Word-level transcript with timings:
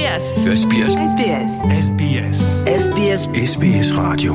SBS. 0.00 0.26
SBS 0.62 1.04
SBS. 1.16 1.54
SBS 1.86 2.40
SBS 2.84 3.22
SBS 3.50 3.88
Radio 3.98 4.32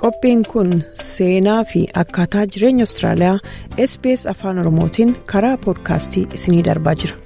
Qophiin 0.00 0.44
kun 0.52 0.82
seenaa 0.94 1.64
fi 1.64 1.86
akkaataa 1.94 2.46
jireenya 2.46 2.82
Austraaliyaa 2.82 3.38
SBS 3.86 4.26
Afaan 4.26 4.58
Oromootiin 4.58 5.16
karaa 5.26 5.56
poodkaastii 5.56 6.28
isiniif 6.34 6.66
darbaa 6.66 6.94
jira. 6.94 7.16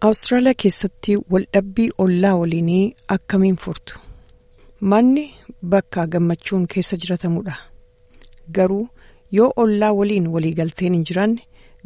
Awustiraaliyaa 0.00 0.54
keessatti 0.62 1.16
waldhabbii 1.32 1.90
ollaa 1.98 2.34
waliinii 2.36 2.94
akkamiin 3.14 3.56
furtu? 3.56 3.98
Manni 4.80 5.34
bakka 5.74 6.06
gammachuun 6.06 6.66
keessa 6.74 6.96
jiratamudha. 6.96 7.54
Garuu 8.52 8.88
yoo 9.32 9.52
ollaa 9.56 9.92
waliin 9.92 10.26
waliigalteen 10.34 10.92
hin 10.94 11.04
jiraanne 11.10 11.42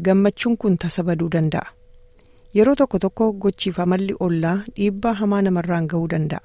gammachuun 0.09 0.57
kun 0.59 0.77
tasa 0.79 1.03
baduu 1.05 1.29
danda'a. 1.37 1.73
Yeroo 2.55 2.75
tokko 2.75 2.99
tokko 2.99 3.33
gochiif 3.33 3.79
amalli 3.79 4.15
ollaa 4.21 4.57
dhiibbaa 4.77 5.13
hamaa 5.23 5.43
namarraan 5.43 5.87
ga'uu 5.95 6.09
danda'a. 6.11 6.43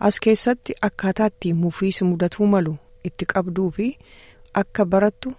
As 0.00 0.20
keessatti 0.20 0.74
akkaataa 0.88 1.26
itti 1.34 1.52
mufiisi 1.54 2.04
mudatuu 2.04 2.46
malu 2.46 2.76
itti 3.04 3.24
qabduu 3.34 3.70
fi 3.78 3.88
akka 4.64 4.84
barattu 4.94 5.32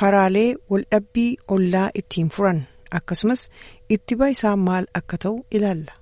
karaalee 0.00 0.50
waldhabbii 0.70 1.30
ollaa 1.48 1.88
ittiin 2.02 2.28
furan 2.36 2.62
akkasumas 2.98 3.42
ittiba 3.96 4.26
isaa 4.34 4.56
maal 4.66 4.84
akka 5.00 5.16
ta'u 5.24 5.36
ilaalla. 5.58 5.92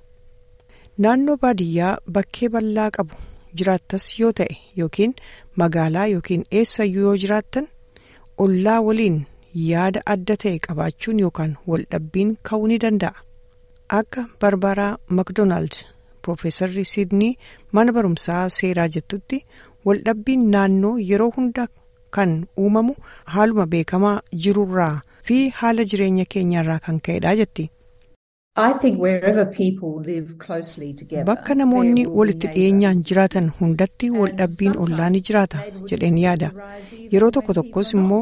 Naannoo 1.04 1.36
baadiyyaa 1.42 1.92
bakkee 2.14 2.48
bal'aa 2.54 2.90
qabu 2.96 3.14
jiraattas 3.58 4.04
yoo 4.20 4.32
ta'e 4.40 4.54
yookiin 4.80 5.12
magaalaa 5.62 6.06
yookiin 6.14 6.42
eessayyuu 6.60 7.04
yoo 7.08 7.16
jiraattan 7.24 7.66
ollaa 8.46 8.80
waliin 8.88 9.18
yaada 9.68 10.00
adda 10.14 10.34
ta'e 10.44 10.58
qabaachuun 10.66 11.18
yookaan 11.24 11.52
waldhabbiin 11.70 12.30
ka'uu 12.50 12.66
ni 12.72 12.78
danda'a. 12.84 13.14
Akka 13.98 14.22
Barbaraa 14.40 14.92
Makdoonaald 15.18 15.74
Piroofeesarri 16.22 16.84
Siidnii 16.92 17.32
mana 17.72 17.92
barumsaa 17.96 18.42
seeraa 18.56 18.88
jettutti 18.96 19.36
waldhabbiin 19.86 20.42
naannoo 20.54 20.96
yeroo 21.10 21.30
hunda 21.36 21.64
kan 22.16 22.32
uumamu 22.64 22.94
haaluma 23.34 23.66
beekamaa 23.74 24.16
jirurraa 24.44 25.00
fi 25.28 25.38
haala 25.62 25.84
jireenya 25.92 26.24
keenyarraa 26.36 26.78
kan 26.86 27.00
ka'edha 27.08 27.34
jetti. 27.42 27.66
Bakka 31.28 31.54
namoonni 31.58 32.02
walitti 32.18 32.48
dhiyeenyaan 32.54 33.02
jiraatan 33.10 33.50
hundatti 33.58 34.08
waldhabbiin 34.14 34.74
ollaa 34.84 35.10
ni 35.14 35.20
jiraata 35.28 35.58
jedheen 35.92 36.16
yaada. 36.22 36.48
Yeroo 37.12 37.28
tokko 37.36 37.54
tokkos 37.58 37.92
immoo 37.98 38.20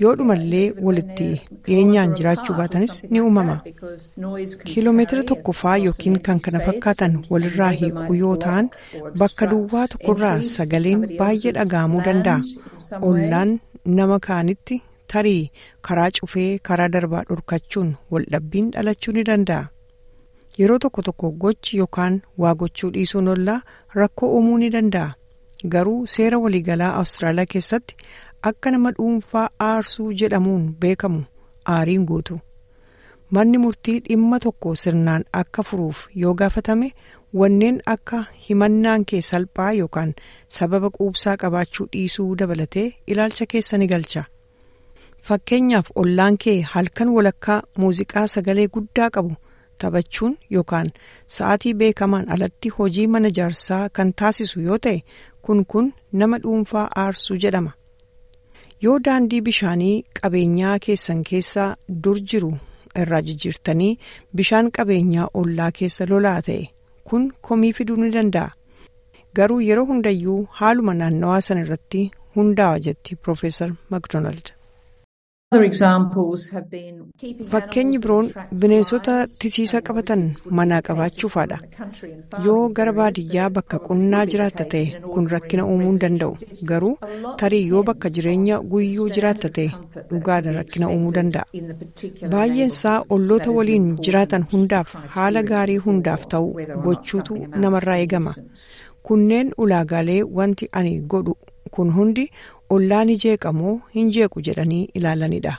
yoodhumallee 0.00 0.64
walitti 0.86 1.28
dhiyeenyaan 1.68 2.14
jiraachuu 2.20 2.56
baatanis 2.62 2.96
ni 3.10 3.20
uumama. 3.26 3.56
Kiiloomeetira 4.64 5.22
tokkoffaa 5.30 5.76
yookiin 5.84 6.18
kan 6.30 6.40
kana 6.48 6.60
fakkaatan 6.66 7.16
walirraa 7.30 7.70
hiikuu 7.84 8.14
yoo 8.24 8.34
ta'an 8.46 8.70
bakka 9.24 9.46
duwwaa 9.54 9.86
tokkorraa 9.94 10.34
sagaleen 10.54 11.06
baay'ee 11.22 11.52
dhaga'amuu 11.60 12.02
danda'a. 12.10 12.40
Ollaan 13.12 13.58
nama 14.00 14.18
kaanitti 14.28 14.82
tarii 15.12 15.50
karaa 15.88 16.10
cufee 16.20 16.50
karaa 16.68 16.88
darbaa 16.94 17.22
dhorkachuun 17.28 17.90
waldhabbiin 18.12 18.70
dhalachuu 18.76 19.12
ni 19.16 19.24
danda'a. 19.30 19.68
Yeroo 20.58 20.78
tokko 20.84 21.02
tokko 21.08 21.30
gochi 21.44 21.76
yookaan 21.82 22.20
waa 22.44 22.54
gochuu 22.62 22.90
dhiisuun 22.94 23.28
ollaa 23.34 23.60
rakkoo 24.00 24.30
uumuu 24.38 24.58
ni 24.64 24.70
danda'a. 24.76 25.12
Garuu 25.74 26.06
seera 26.14 26.38
waliigalaa 26.44 26.92
Awustiraaliyaa 26.96 27.46
keessatti 27.52 27.96
akka 28.50 28.70
nama 28.70 28.90
dhuunfaa 28.98 29.48
aarsuu 29.68 30.10
jedhamuun 30.22 30.66
beekamu 30.80 31.22
aariin 31.76 32.04
guutu. 32.10 32.40
Manni 33.30 33.58
murtii 33.62 34.00
dhimma 34.08 34.38
tokko 34.44 34.74
sirnaan 34.82 35.24
akka 35.42 35.62
furuuf 35.70 36.04
yoo 36.22 36.34
gaafatame 36.42 36.92
wanneen 37.40 37.80
akka 37.94 38.20
himannaan 38.48 39.04
kee 39.10 39.20
salphaa 39.26 39.72
yookaan 39.78 40.14
sababa 40.58 40.90
quubsaa 40.98 41.36
qabaachuu 41.42 41.86
dhiisuu 41.92 42.28
dabalatee 42.42 42.86
ilaalcha 43.06 43.46
keessa 43.54 43.78
ni 43.78 43.86
galcha. 43.92 44.24
Fakkeenyaaf 45.26 45.88
ollaan 45.94 46.36
kee 46.44 46.60
halkan 46.72 47.08
walakkaa 47.16 47.62
muuziqaa 47.78 48.26
sagalee 48.34 48.66
guddaa 48.76 49.08
qabu 49.16 49.34
taphachuun 49.82 50.36
yookaan 50.54 50.90
sa'aatii 51.36 51.74
beekamaan 51.82 52.30
alatti 52.36 52.68
hojii 52.78 53.06
mana 53.14 53.30
jaarsaa 53.38 53.82
kan 53.98 54.12
taasisu 54.22 54.60
yoo 54.68 54.78
ta'e 54.86 55.02
kun 55.42 55.64
kun 55.72 55.92
nama 56.12 56.38
dhuunfaa 56.44 56.86
aarsuu 57.02 57.36
jedhama. 57.44 57.72
Yoo 58.82 58.98
daandii 59.04 59.40
bishaanii 59.50 59.94
qabeenyaa 60.20 60.78
keessan 60.86 61.22
keessaa 61.30 61.68
dur 62.04 62.18
jiru 62.32 62.50
irraa 63.04 63.20
jijjiirtanii 63.28 63.92
bishaan 64.40 64.70
qabeenyaa 64.78 65.28
ollaa 65.42 65.70
keessa 65.80 66.06
lolaa 66.10 66.40
ta'e 66.50 66.62
kun 67.10 67.32
komii 67.48 67.72
fiduu 67.80 67.96
ni 68.02 68.12
danda'a. 68.18 68.50
Garuu 69.36 69.60
yeroo 69.70 69.86
hundayyuu 69.90 70.42
haaluma 70.60 70.94
naannawaa 71.00 71.40
sana 71.48 71.60
irratti 71.66 72.10
hundaa'a 72.36 72.78
jetti 72.86 73.16
Piroofeesar 73.16 73.70
Makdoonaald. 73.90 74.46
Fakkeenyi 77.52 77.98
biroon 78.04 78.26
bineensota 78.62 79.12
tisiisa 79.42 79.78
qabatan 79.86 80.24
manaa 80.58 80.80
qabaachuufaadha. 80.88 81.58
Yoo 82.46 82.64
gara 82.78 82.92
baadiyyaa 82.98 83.46
bakka 83.58 83.78
qonnaa 83.86 84.24
jiraatta 84.34 84.66
ta'e 84.74 85.00
kun 85.14 85.30
rakkina 85.34 85.64
uumuu 85.70 85.88
hin 85.92 86.00
danda'u. 86.02 86.36
Garuu 86.72 86.92
tarii 87.42 87.62
yoo 87.70 87.82
bakka 87.90 88.10
jireenya 88.18 88.58
guyyuu 88.74 89.08
jiraatta 89.18 89.48
ta'e 89.60 89.66
dhugaadha 90.12 90.52
rakkina 90.58 90.90
uumuu 90.96 91.14
danda'a. 91.18 91.46
Baay'een 92.36 92.68
isaa 92.76 92.98
olloota 93.18 93.50
waliin 93.60 93.88
jiraatan 94.08 94.44
hundaaf 94.52 94.92
haala 95.16 95.42
gaarii 95.52 95.78
hundaaf 95.88 96.28
ta'u 96.36 96.52
gochuutu 96.88 97.40
namarraa 97.64 97.96
eegama. 98.04 98.34
Kunneen 99.10 99.54
ulaagaalee 99.64 100.22
wanti 100.40 100.68
ani 100.82 100.94
godhu 101.14 101.38
kun 101.76 101.90
hundi 101.96 102.22
ollaa 102.76 103.04
ni 103.04 103.16
jeeqamoo 103.24 103.74
hin 103.94 104.10
jeequ 104.16 104.40
jedhanii 104.48 104.88
ilaalanidha. 105.00 105.54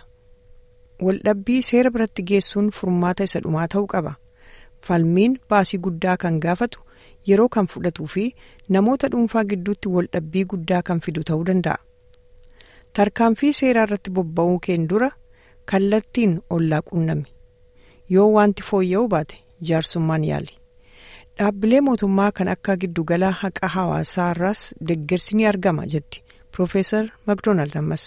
Waldhabbii 1.06 1.62
seera 1.70 1.90
biratti 1.96 2.24
geessuun 2.31 2.72
furmaata 2.80 3.24
isa 3.30 3.40
dhumaa 3.46 3.68
ta'uu 3.74 3.88
qaba. 3.94 4.14
Falmiin 4.88 5.38
baasii 5.50 5.80
guddaa 5.86 6.18
kan 6.24 6.40
gaafatu 6.46 6.80
yeroo 7.30 7.50
kan 7.56 7.68
fudhatuu 7.74 8.08
fi 8.16 8.25
namoota 8.75 9.08
dhuunfaa 9.14 9.44
gidduutti 9.53 9.88
waldhabbii 9.96 10.46
guddaa 10.53 10.81
kan 10.92 11.00
fidu 11.06 11.24
ta'uu 11.31 11.46
danda'a. 11.50 11.78
Tarkaanfii 12.94 13.53
seeraa 13.53 13.84
irratti 13.90 14.12
bobba'uu 14.19 14.59
keen 14.68 14.88
dura 14.90 15.09
kallattiin 15.72 16.40
ollaa 16.50 16.81
qunnami. 16.92 17.25
Yoo 18.09 18.30
wanti 18.36 18.64
fooyya'uu 18.69 19.08
baate 19.08 19.38
jaarsummaan 19.69 20.24
yaali. 20.30 20.53
Dhaabbilee 21.38 21.81
mootummaa 21.88 22.31
kan 22.31 22.48
akka 22.53 22.78
giddugala 22.81 23.31
haqa 23.42 23.68
hawaasaa 23.75 24.31
irraas 24.31 24.62
deeggarsi 24.88 25.36
ni 25.36 25.46
argama 25.52 25.86
jetti 25.94 26.24
Piroofeesar 26.59 27.06
Makdoonaald 27.28 27.75
ammas. 27.80 28.03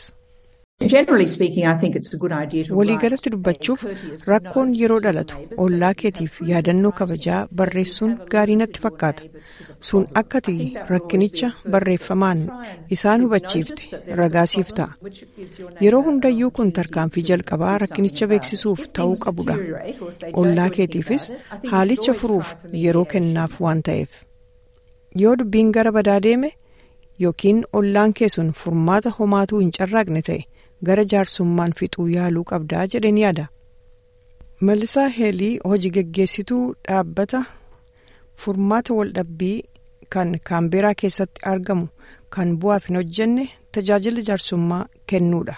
Waliigalatti 2.79 3.31
dubbachuuf 3.35 3.83
rakkoon 4.31 4.75
yeroo 4.81 4.99
dhalatu 5.07 5.37
ollaa 5.65 5.93
keetiif 6.03 6.35
yaadannoo 6.51 6.91
kabajaa 7.01 7.39
barreessuun 7.61 8.13
gaarii 8.35 8.57
natti 8.63 8.81
fakkaata. 8.85 9.23
Sun 9.91 10.05
akkati 10.23 10.57
rakkinicha 10.93 11.51
barreeffamaan 11.77 12.43
isaan 12.97 13.25
hubachiifte 13.27 14.03
ragaasiif 14.23 14.73
ta'a. 14.81 14.93
Yeroo 15.87 16.03
hundayyuu 16.09 16.51
kun 16.61 16.73
tarkaanfii 16.81 17.25
jalqabaa 17.33 17.77
rakkinicha 17.85 18.27
beeksisuuf 18.35 18.81
ta'uu 18.99 19.17
qabudha. 19.27 19.57
Ollaa 20.43 20.69
keetiifis 20.79 21.31
haalicha 21.73 22.15
furuuf 22.25 22.53
yeroo 22.87 23.05
kennaaf 23.15 23.61
waan 23.67 23.83
ta'eef. 23.89 24.11
Yoo 25.25 25.37
dubbiin 25.39 25.73
gara 25.79 25.93
badaa 25.93 26.21
deeme 26.29 26.53
yookiin 27.23 27.65
ollaan 27.81 28.13
kee 28.21 28.29
sun 28.37 28.53
furmaata 28.63 29.11
homaatuu 29.19 29.59
hin 29.65 29.73
carraaqne 29.79 30.23
ta'e. 30.31 30.43
gara 30.87 31.03
jaarsummaan 31.11 31.73
fixuu 31.79 32.05
yaaluu 32.13 32.45
qabdaa 32.51 32.87
jedheen 32.93 33.19
yaada. 33.23 33.45
Malisaa 34.69 35.09
Heelii 35.17 35.59
hojii 35.73 35.91
geggeessituu 35.97 36.63
dhaabbata 36.89 37.43
furmaata 38.45 38.95
waldhabbii 38.99 39.59
kan 40.17 40.33
kaambeeraa 40.51 40.95
keessatti 41.03 41.41
argamu 41.53 41.87
kan 42.37 42.57
bu'aaf 42.65 42.89
hin 42.89 42.97
hojjenne 43.01 43.45
tajaajila 43.77 44.21
jaarsummaa 44.31 44.81
kennuudha. 45.13 45.55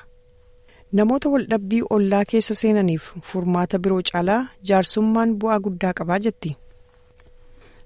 Namoota 1.00 1.28
waldhabbii 1.36 1.82
ollaa 1.98 2.24
keessa 2.34 2.54
seenaniif 2.60 3.08
furmaata 3.30 3.78
biroo 3.86 4.02
caalaa 4.12 4.40
jaarsummaan 4.72 5.34
bu'aa 5.44 5.58
guddaa 5.68 5.92
qabaa 6.02 6.18
jetti. 6.28 6.56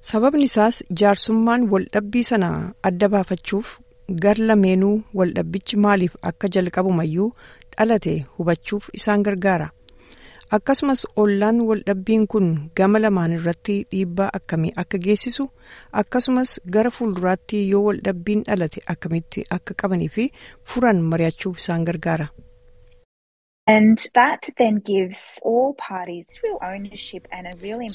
Sababni 0.00 0.44
isaas 0.48 0.82
jaarsummaan 1.00 1.66
waldhabbii 1.72 2.22
sana 2.30 2.50
adda 2.88 3.08
baafachuuf 3.14 3.72
gar 4.24 4.36
lameenuu 4.50 4.94
waldhabbichi 5.20 5.76
maaliif 5.84 6.14
akka 6.30 6.48
jalqabumayyuu 6.56 7.32
dhalate 7.76 8.14
hubachuuf 8.36 8.88
isaan 9.00 9.22
gargaara. 9.28 9.68
akkasumas 10.56 11.00
ollaan 11.22 11.58
waldhabbiin 11.68 12.26
kun 12.32 12.46
gama 12.76 12.98
lamaan 13.04 13.32
irratti 13.38 13.74
dhiibbaa 13.90 14.28
akkamii 14.38 14.72
akka 14.82 14.98
geessisu 15.06 15.44
akkasumas 16.02 16.54
gara 16.76 16.90
fuulduraatti 16.98 17.58
yoo 17.72 17.82
waldhabbiin 17.88 18.44
dhalate 18.48 18.80
akkamitti 18.94 19.44
akka 19.56 19.74
qabanii 19.82 20.08
fi 20.14 20.24
furan 20.64 21.02
mari'achuuf 21.10 21.58
isaan 21.64 21.84
gargaara. 21.90 22.28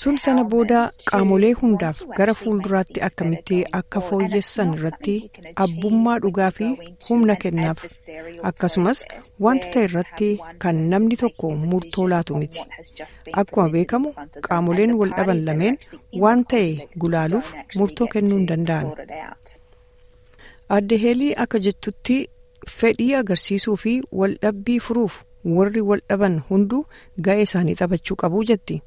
Sun 0.01 0.17
sana 0.23 0.43
booda 0.51 0.79
qaamolee 1.09 1.51
hundaaf 1.61 2.01
gara 2.17 2.33
fuulduraatti 2.41 3.01
akkamitti 3.07 3.57
akka 3.79 3.99
fooyyessan 4.09 4.73
irratti 4.77 5.15
abbummaa 5.65 6.17
dhugaa 6.25 6.51
fi 6.57 6.67
humna 7.09 7.35
kennaaf 7.45 7.79
akkasumas 8.51 8.99
wanta 9.47 9.67
ta'e 9.75 9.83
irratti 9.89 10.29
kan 10.65 10.75
namni 10.93 11.15
tokko 11.23 11.51
murtoo 11.73 12.07
laatu 12.13 12.35
miti 12.43 12.61
akkuma 13.43 13.67
beekamu 13.77 14.09
qaamoleen 14.49 14.93
wal 15.01 15.11
dhaban 15.17 15.39
lameen 15.49 15.75
waan 16.25 16.45
ta'e 16.55 16.69
gulaaluuf 17.05 17.53
murtoo 17.81 18.07
kennuu 18.15 18.37
hin 18.39 18.47
danda'an. 18.53 18.87
adde 20.77 20.95
heelii 21.03 21.33
akka 21.45 21.57
jettutti 21.67 22.17
fedhii 22.79 23.13
agarsiisuu 23.21 23.77
fi 23.83 23.93
waldhabbii 24.19 24.79
furuuf. 24.87 25.15
Warri 25.57 25.81
wal 25.89 26.01
dhaban 26.09 26.35
hunduu 26.49 26.81
ga'ee 27.27 27.43
isaanii 27.47 27.75
taphachuu 27.81 28.15
qabu 28.23 28.43
jetti 28.49 28.77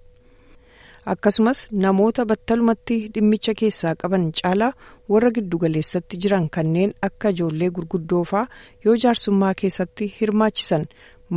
akkasumas 1.13 1.61
namoota 1.85 2.25
battalumatti 2.31 2.97
dhimmicha 3.15 3.53
keessaa 3.61 3.95
qaban 4.03 4.25
caalaa 4.41 4.73
warra 5.15 5.31
giddugaleessatti 5.37 6.17
jiran 6.25 6.49
kanneen 6.57 6.95
akka 7.09 7.29
ijoollee 7.37 7.71
gurguddoofaa 7.77 8.47
yoo 8.87 8.97
jaarsummaa 9.05 9.55
keessatti 9.63 10.05
hirmaachisan 10.21 10.85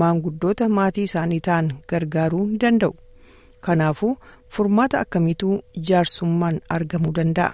maanguddoota 0.01 0.69
maatii 0.79 1.05
isaanii 1.09 1.41
ta'an 1.49 1.67
gargaaruu 1.93 2.45
ni 2.49 2.57
danda'u 2.65 2.93
kanaafuu 3.67 4.13
furmaata 4.57 4.99
akkamiitu 5.05 5.49
jaarsummaan 5.89 6.57
argamuu 6.77 7.13
danda'a. 7.19 7.53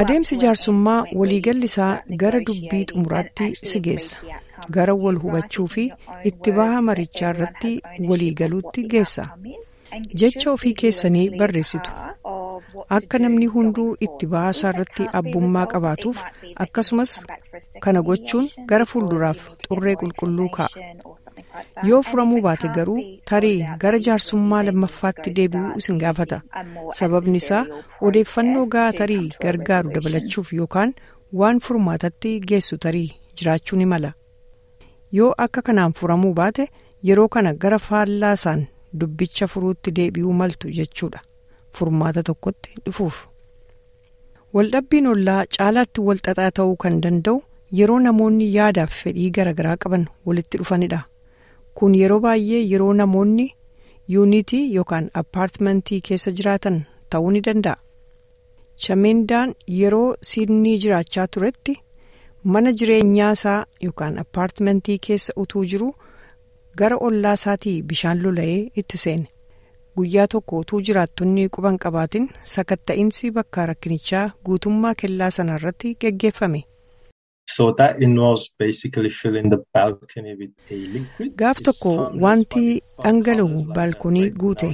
Adeemsi 0.00 0.36
jaarsummaa 0.42 1.00
waliigalli 1.20 1.64
isaa 1.70 1.92
gara 2.22 2.40
dubbii 2.48 2.84
xumuraatti 2.92 3.46
si 3.70 3.80
geessa 3.86 4.18
gara 4.76 4.94
wal 5.04 5.18
hubachuu 5.24 5.66
fi 5.74 5.84
itti 6.30 6.52
baha 6.58 6.82
marichaa 6.88 7.30
irratti 7.34 7.72
waliigaluutti 8.10 8.84
geessa 8.94 9.24
jecha 10.22 10.50
ofii 10.52 10.72
keessanii 10.82 11.26
barreessitu 11.42 11.90
akka 12.98 13.18
namni 13.24 13.46
hunduu 13.54 13.88
itti 14.08 14.26
bahasaa 14.34 14.70
irratti 14.74 15.08
abbummaa 15.20 15.66
qabaatuuf 15.74 16.18
akkasumas 16.66 17.12
kana 17.86 18.02
gochuun 18.10 18.46
gara 18.72 18.86
fuulduraaf 18.92 19.38
xurree 19.66 19.96
qulqulluu 20.02 20.48
kaa'a. 20.56 20.89
Yoo 21.88 22.00
furamuu 22.08 22.40
baate 22.46 22.68
garuu 22.76 23.02
tarii 23.30 23.58
gara 23.82 23.98
jaarsummaa 24.06 24.62
lammaffaatti 24.68 25.30
deebi'uu 25.38 25.76
isin 25.82 25.98
gaafata 26.02 26.38
sababni 26.98 27.36
isaa 27.42 27.62
odeeffannoo 28.08 28.66
gahaa 28.74 28.92
tarii 29.00 29.24
gargaaru 29.44 29.90
dabalachuuf 29.96 30.52
yookaan 30.58 30.94
waan 31.40 31.60
furmaatatti 31.66 32.32
geessu 32.52 32.78
tarii 32.86 33.08
jiraachuu 33.40 33.78
ni 33.80 33.86
mala 33.94 34.12
yoo 35.18 35.32
akka 35.46 35.62
kanaan 35.68 35.92
furamuu 36.00 36.32
baate 36.40 36.68
yeroo 37.10 37.28
kana 37.36 37.54
gara 37.64 37.78
faallaasaan 37.88 38.66
dubbicha 39.02 39.46
furuutti 39.54 39.90
deebi'uu 39.98 40.32
maltu 40.42 40.68
jechuudha 40.78 41.20
furmaata 41.78 42.22
tokkotti 42.28 42.70
dhufuuf. 42.86 43.16
waldhabbiin 44.54 45.06
ollaa 45.12 45.42
caalaatti 45.56 46.00
walxaxaa 46.08 46.50
ta'uu 46.58 46.76
kan 46.84 46.96
danda'u 47.04 47.36
yeroo 47.80 47.98
namoonni 48.06 48.46
yaadaaf 48.56 48.92
fedhii 49.02 49.30
garaagaraa 49.36 49.76
qaban 49.84 50.04
walitti 50.26 50.58
dhufanidha. 50.62 51.00
Kun 51.80 51.94
yeroo 52.00 52.20
baay'ee 52.26 52.62
yeroo 52.72 52.92
namoonni 53.02 53.46
yuunitii 54.14 54.64
yookaan 54.74 55.10
appaartimentii 55.22 56.00
keessa 56.08 56.30
jiraatan 56.40 56.76
ta'uu 57.14 57.30
ni 57.36 57.40
danda'a. 57.46 57.76
Chamendaan 58.84 59.54
yeroo 59.78 60.14
Siidnii 60.30 60.78
jiraachaa 60.84 61.26
turetti 61.36 61.74
mana 62.54 62.72
jireenyaa 62.82 63.32
isaa 63.38 63.58
yookaan 63.86 64.18
appaartimentii 64.22 64.98
keessa 65.08 65.32
utuu 65.44 65.64
jiru 65.72 65.90
gara 66.82 66.96
ollaa 67.08 67.34
isaatii 67.40 67.76
bishaan 67.82 68.22
lola'ee 68.22 68.60
itti 68.82 68.98
seene. 69.04 69.26
Guyyaa 69.96 70.26
tokko 70.34 70.58
utuu 70.64 70.80
jiraattonni 70.88 71.48
quban 71.56 71.78
qabaatin 71.84 72.28
sakatta'insi 72.54 73.30
bakka 73.38 73.66
rakkinichaa 73.72 74.26
guutummaa 74.46 74.94
kellaa 75.02 75.30
sanarratti 75.38 75.94
geggeeffame. 76.04 76.62
Gaaf 81.40 81.58
tokko 81.66 81.90
wanti 82.24 82.62
dhangala'u 83.04 83.58
baalkoonii 83.76 84.30
guute 84.40 84.70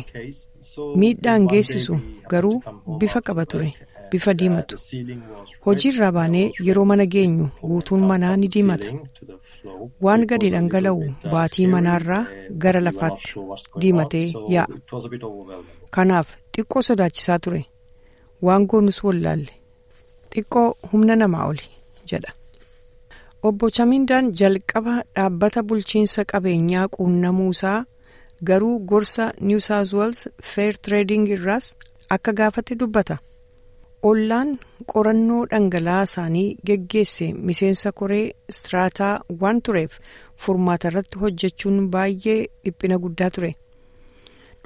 miidhaan 1.01 1.47
geessisu 1.53 1.95
garuu 2.31 2.59
bifa 3.01 3.21
qaba 3.27 3.45
ture 3.53 3.69
bifa 4.11 4.35
diimatu 4.41 4.77
hojiirraa 5.67 6.13
baanee 6.19 6.47
yeroo 6.67 6.85
mana 6.91 7.07
geenyu 7.15 7.47
guutuun 7.69 8.03
manaa 8.11 8.37
ni 8.41 8.49
diimata 8.55 8.89
waan 10.07 10.27
gadi 10.33 10.51
dhangala'u 10.55 11.05
baatii 11.33 11.67
manaarraa 11.75 12.23
gara 12.65 12.81
lafaatti 12.87 13.35
diimatee 13.81 14.27
yaa'a 14.55 14.75
kanaaf 15.99 16.29
xiqqoo 16.57 16.83
sodaachisaa 16.89 17.39
ture 17.47 17.63
waan 18.49 18.67
goonus 18.73 18.99
wallaalle 19.07 19.53
xiqqoo 20.35 20.69
humna 20.93 21.17
namaa 21.23 21.47
oli 21.53 21.65
jedha. 22.11 22.33
Obbo 23.49 23.67
Chamindaan 23.77 24.27
jalqaba 24.41 24.95
dhaabbata 25.17 25.61
bulchiinsa 25.69 26.23
qabeenyaa 26.33 26.87
quunnamuu 26.97 27.51
isaa 27.57 27.85
garuu 28.49 28.79
gorsa 28.91 29.25
New 29.49 29.61
South 29.69 29.93
Wales 29.99 30.21
Fair 30.53 30.75
Trading 30.87 31.25
irraas 31.35 31.67
akka 32.15 32.33
gaafate 32.39 32.75
dubbata. 32.81 33.17
Ollaan 34.11 34.51
qorannoo 34.93 35.43
dhangala'aa 35.51 36.05
isaanii 36.09 36.49
geggeesse 36.67 37.27
miseensa 37.47 37.93
koree 38.01 38.25
straataa 38.59 39.15
waan 39.41 39.63
tureef 39.69 39.93
furmaata 40.45 40.89
irratti 40.91 41.19
hojjechuun 41.23 41.79
baay'ee 41.95 42.39
dhiphina 42.65 42.99
guddaa 43.05 43.31
ture. 43.37 43.53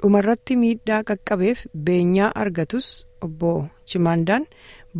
Dhumarratti 0.01 0.55
miidhaa 0.63 1.03
qaqqabeef 1.09 1.59
beenyaa 1.85 2.31
argatus 2.43 2.87
obbo 3.27 3.51
Chimandaan 3.89 4.43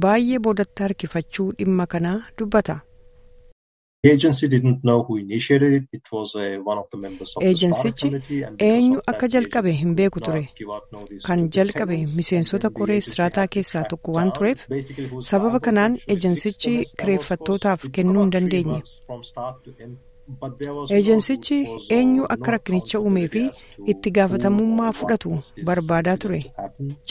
baay'ee 0.06 0.39
boodatti 0.48 0.83
harkifachuu 0.88 1.50
dhimma 1.60 1.86
kanaa 1.94 2.18
dubbata. 2.39 2.75
Eejensichi 7.49 8.09
eenyu 8.68 9.02
akka 9.11 9.28
jalqabe 9.33 9.71
hin 9.81 9.92
beeku 9.99 10.19
ture 10.28 10.42
kan 11.28 11.44
jalqabe 11.57 11.97
miseensota 12.19 12.69
koree 12.80 12.99
straataa 13.07 13.45
keessaa 13.56 13.83
tokko 13.92 14.11
waan 14.18 14.31
tureef 14.37 14.66
sababa 15.31 15.59
kanaan 15.68 15.97
eejensichi 16.16 16.73
kireeffattootaaf 17.02 17.85
kennuu 17.99 18.23
hin 18.26 18.31
dandeenye 18.37 18.80
eejensichi 20.95 21.57
eenyu 21.97 22.23
akka 22.35 22.52
rakkinicha 22.56 23.00
uumee 23.06 23.28
fi 23.33 23.44
itti 23.94 24.11
gaafatamummaa 24.18 24.92
fudhatu 25.00 25.31
barbaadaa 25.69 26.18
ture 26.23 26.40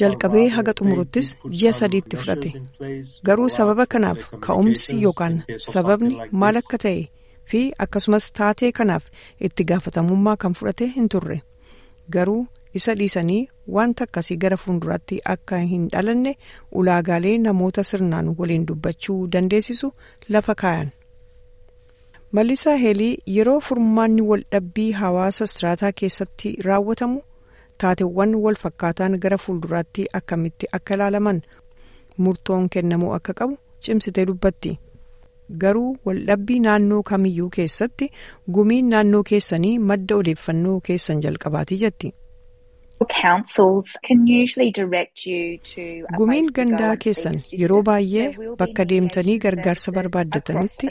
jalqabee 0.00 0.46
haga 0.56 0.72
xumuruttis 0.80 1.28
ji'a 1.60 1.72
sadiitti 1.80 2.16
fudhate 2.20 2.50
garuu 3.30 3.48
sababa 3.56 3.86
kanaaf 3.94 4.20
ka'umsi 4.46 5.00
yookaan 5.04 5.36
sababni 5.72 6.14
maal 6.44 6.56
akka 6.62 6.78
ta'e 6.86 7.02
fi 7.52 7.60
akkasumas 7.86 8.30
taatee 8.40 8.72
kanaaf 8.80 9.04
itti 9.48 9.64
gaafatamummaa 9.72 10.36
kan 10.44 10.54
fudhate 10.60 10.86
hin 10.96 11.08
turre 11.14 11.38
garuu 12.16 12.40
isa 12.78 12.94
dhiisanii 12.98 13.40
wanta 13.76 14.04
akkasii 14.08 14.36
gara 14.42 14.56
fuulduraatti 14.64 15.16
akka 15.34 15.58
hin 15.72 15.88
dhalanne 15.92 16.32
ulaagaalee 16.82 17.36
namoota 17.46 17.82
sirnaan 17.90 18.28
waliin 18.38 18.66
dubbachuu 18.68 19.18
dandeessisu 19.32 19.88
lafa 20.34 20.54
kaayan. 20.62 20.90
Mallisaa 22.36 22.76
Heelii 22.82 23.16
yeroo 23.36 23.60
furmaanni 23.68 24.22
waldhabbii 24.30 24.90
hawaasa 24.98 25.46
straataa 25.52 25.92
keessatti 26.00 26.52
raawwatamu 26.66 27.22
taateewwan 27.84 28.34
wal 28.44 28.56
fakkaataan 28.64 29.18
gara 29.24 29.38
fuulduraatti 29.44 30.06
akkamitti 30.18 30.66
akka 30.78 30.94
ilaalaman 30.98 31.40
murtoon 32.26 32.68
kennamuu 32.76 33.12
akka 33.18 33.32
qabu 33.40 33.58
cimsitee 33.86 34.26
dubbatti. 34.30 34.78
Garuu 35.62 35.96
waldhabbii 36.06 36.60
naannoo 36.66 37.02
kamiyyuu 37.10 37.50
keessatti 37.58 38.10
gumiin 38.58 38.88
naannoo 38.94 39.22
keessanii 39.32 39.78
madda 39.92 40.16
odeeffannoo 40.22 40.80
keessan 40.90 41.22
jalqabaatii 41.26 41.78
jetti. 41.84 42.12
Gumiin 46.18 46.48
gandaa 46.56 46.92
keessan 47.04 47.36
yeroo 47.60 47.80
baay'ee 47.88 48.26
bakka 48.60 48.84
deemtanii 48.90 49.36
gargaarsa 49.44 49.92
barbaaddatanitti 49.96 50.90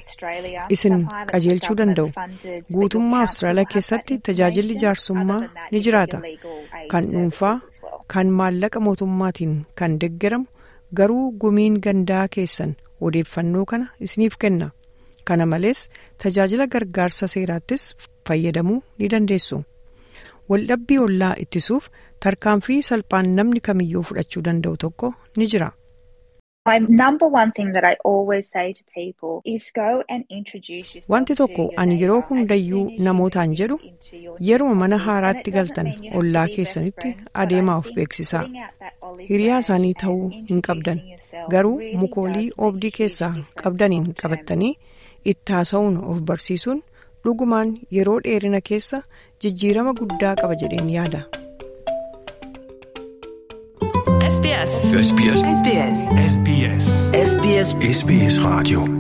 isin 0.75 0.97
qajeelchuu 1.31 1.75
danda'u. 1.81 2.09
Guutummaa 2.73 3.21
Awustiraaliyaa 3.25 3.71
keessatti 3.73 4.19
tajaajilli 4.29 4.75
jaarsummaa 4.83 5.39
ni 5.71 5.81
jiraata. 5.87 6.21
Kan 6.91 7.09
dhuunfaa, 7.13 7.55
kan 8.13 8.27
maallaqa 8.41 8.79
mootummaatiin 8.87 9.55
kan 9.81 9.99
deeggaramu 10.01 10.45
garuu 11.01 11.31
gumiin 11.41 11.79
gandaa 11.87 12.27
keessan 12.35 12.75
odeeffannoo 13.01 13.65
kana 13.73 13.87
isiniif 14.07 14.37
kenna. 14.45 14.69
Kana 15.25 15.45
malees 15.45 15.89
tajaajila 16.23 16.67
gargaarsa 16.67 17.27
seeraattis 17.35 17.83
fayyadamuu 18.27 18.79
ni 18.97 19.09
dandeessu. 19.15 19.63
Waldhabbii 20.51 20.97
ollaa 21.05 21.33
ittisuuf 21.43 21.89
tarkaanfii 22.25 22.79
salphaan 22.89 23.33
namni 23.39 23.59
kamiyyuu 23.67 24.03
fudhachuu 24.11 24.43
danda'u 24.49 24.77
tokko 24.85 25.13
ni 25.37 25.47
jira. 25.53 25.71
Wanti 31.09 31.35
tokko 31.35 31.63
ani 31.81 31.95
yeroo 32.01 32.19
hundayyuu 32.29 32.83
namootaan 33.07 33.53
jedhu 33.59 33.77
yeroo 34.49 34.73
mana 34.81 34.97
haaraatti 35.05 35.51
galtan 35.55 35.89
ollaa 36.21 36.45
keessanitti 36.55 37.11
adeemaa 37.43 37.77
of 37.83 37.89
beeksisaa. 37.95 38.43
Hiriyaa 39.29 39.59
isaanii 39.65 39.93
ta'uu 40.03 40.29
hin 40.51 40.61
qabdan 40.67 41.01
garuu 41.55 41.75
mukoolii 42.03 42.45
oobdii 42.67 42.91
keessaa 42.99 43.33
qabdaniin 43.63 44.07
qabattanii 44.21 44.71
itti 45.33 45.53
haasa'uun 45.57 45.97
of 46.13 46.21
barsiisuun 46.31 46.81
dhugumaan 47.25 47.75
yeroo 47.97 48.19
dheerina 48.29 48.61
keessa 48.69 49.01
jijjiirama 49.43 49.93
guddaa 50.01 50.35
qaba 50.41 50.53
jedheen 50.63 50.89
yaada. 50.89 51.21
SBS. 54.29 54.73
SBS. 55.09 55.41
SBS. 55.49 56.07
SBS. 57.25 57.75
SBS 57.91 58.41
Radio. 58.45 58.98